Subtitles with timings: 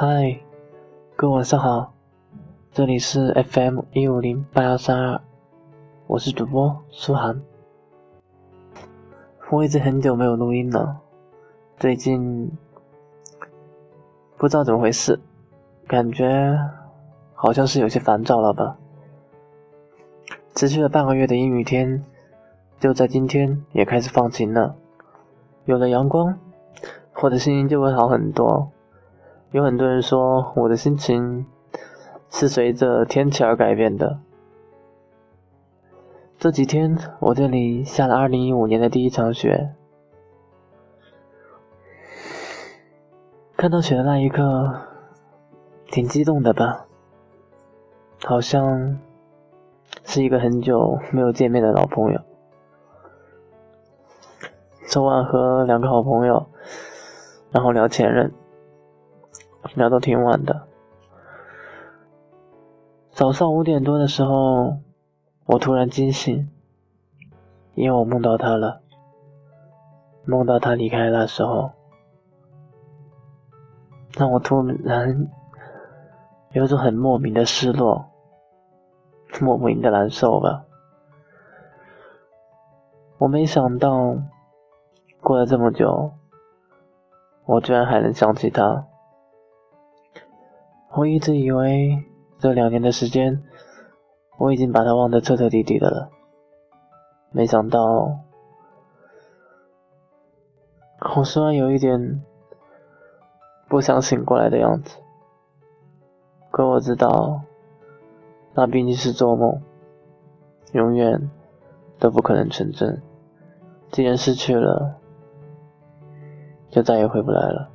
[0.00, 0.38] 嗨，
[1.16, 1.92] 各位晚上好，
[2.70, 5.20] 这里是 FM 一五零八幺三二，
[6.06, 7.42] 我是主播苏涵。
[9.50, 11.00] 我已经很久没有录音了，
[11.78, 12.48] 最近
[14.36, 15.18] 不知道怎么回事，
[15.88, 16.56] 感觉
[17.34, 18.78] 好像是有些烦躁了吧。
[20.54, 22.04] 持续了半个月的阴雨天，
[22.78, 24.76] 就在今天也开始放晴了，
[25.64, 26.38] 有了阳光，
[27.20, 28.70] 我的心情就会好很多。
[29.50, 31.46] 有很多人说我的心情
[32.28, 34.18] 是随着天气而改变的。
[36.36, 39.74] 这几天我这里下了二零一五年的第一场雪，
[43.56, 44.82] 看到雪的那一刻，
[45.86, 46.86] 挺激动的吧？
[48.24, 48.98] 好像
[50.04, 52.20] 是一个很久没有见面的老朋友。
[54.86, 56.46] 昨晚和两个好朋友，
[57.50, 58.30] 然后聊前任。
[59.78, 60.66] 聊到挺晚的，
[63.10, 64.76] 早上五点多的时候，
[65.46, 66.50] 我突然惊醒，
[67.74, 68.82] 因为我梦到他了，
[70.24, 71.70] 梦到他离开那时候，
[74.16, 75.28] 让我突然
[76.52, 78.04] 有种很莫名的失落，
[79.40, 80.64] 莫名的难受吧。
[83.18, 84.16] 我没想到，
[85.20, 86.12] 过了这么久，
[87.46, 88.84] 我居然还能想起他。
[90.94, 92.04] 我一直以为
[92.38, 93.42] 这两年的时间，
[94.38, 96.10] 我已经把他忘得彻彻底底的了。
[97.30, 98.18] 没想到，
[101.16, 102.22] 我虽然有一点
[103.68, 104.98] 不想醒过来的样子，
[106.50, 107.42] 可我知道，
[108.54, 109.60] 那毕竟是做梦，
[110.72, 111.30] 永远
[111.98, 113.00] 都不可能成真。
[113.92, 114.96] 既然失去了，
[116.70, 117.70] 就再也回不来了。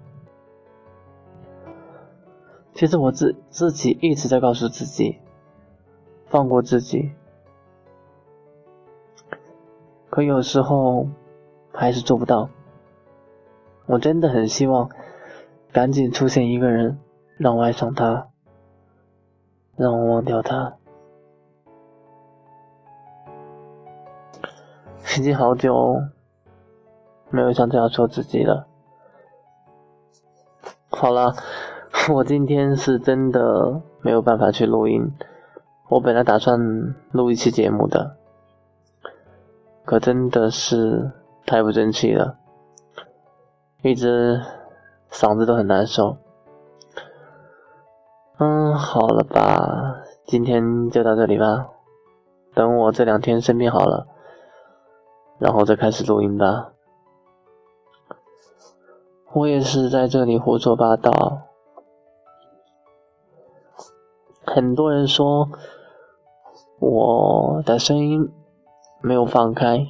[2.75, 5.19] 其实我自自己一直在告诉自己，
[6.25, 7.11] 放过自己，
[10.09, 11.07] 可有时候
[11.71, 12.49] 还是做不到。
[13.85, 14.89] 我真的很希望
[15.71, 16.99] 赶紧出现一个人，
[17.37, 18.29] 让我爱上他，
[19.75, 20.75] 让我忘掉他。
[25.17, 26.01] 已经好久
[27.29, 28.67] 没有像这样说自己了。
[30.89, 31.35] 好了。
[32.11, 35.11] 我今天是真的没有办法去录音，
[35.89, 36.59] 我本来打算
[37.11, 38.17] 录一期节目的，
[39.85, 41.11] 可真的是
[41.45, 42.37] 太不争气了，
[43.83, 44.41] 一直
[45.11, 46.17] 嗓子都很难受。
[48.39, 51.69] 嗯，好了吧，今天就到这里吧，
[52.53, 54.07] 等我这两天生病好了，
[55.37, 56.71] 然后再开始录音吧。
[59.31, 61.52] 我也是在这里胡说八道。
[64.53, 65.49] 很多人说
[66.77, 68.29] 我的声音
[69.01, 69.87] 没有放开，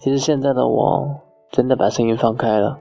[0.00, 2.80] 其实现在的我真的把声音放开了。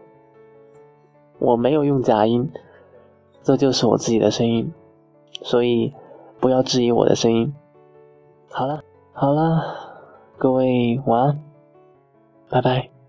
[1.38, 2.52] 我没有用假音，
[3.44, 4.74] 这就是我自己的声音，
[5.44, 5.94] 所以
[6.40, 7.54] 不要质疑我的声音。
[8.50, 8.82] 好了，
[9.14, 9.62] 好了，
[10.40, 11.44] 各位晚安，
[12.50, 13.01] 拜拜。